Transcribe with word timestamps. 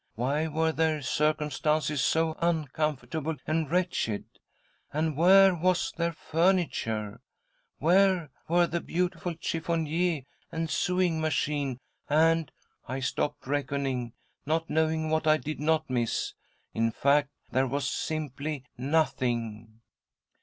Why 0.15 0.47
were 0.47 0.71
their 0.71 1.03
circumstances 1.03 2.01
so 2.03 2.33
uncom 2.41 2.97
fortable 2.97 3.37
and 3.45 3.69
wretched? 3.69 4.25
And 4.91 5.15
where 5.15 5.53
was 5.53 5.91
their 5.91 6.11
furniture? 6.11 7.21
Where 7.77 8.31
were 8.47 8.65
the 8.65 8.81
beautiful 8.81 9.35
chiffonier 9.35 10.25
and 10.51 10.71
sewing 10.71 11.21
machine 11.21 11.77
and—— 12.09 12.51
I 12.87 12.99
stopped 12.99 13.45
reckoning, 13.45 14.13
not 14.43 14.71
knowing 14.71 15.11
what 15.11 15.27
I 15.27 15.37
did 15.37 15.59
not 15.59 15.87
miss. 15.87 16.33
In 16.73 16.89
fact, 16.91 17.29
there 17.51 17.67
was 17.67 17.87
simply 17.87 18.65
nothing. 18.79 19.81